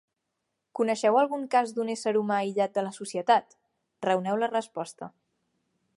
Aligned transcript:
Coneixeu 0.79 1.17
algun 1.23 1.43
cas 1.55 1.75
d'un 1.75 1.91
ésser 1.95 2.15
humà 2.21 2.37
aïllat 2.39 2.75
de 2.79 2.85
la 2.87 2.95
societat? 2.97 3.57
Raoneu 4.09 4.43
la 4.45 4.51
resposta. 4.55 5.15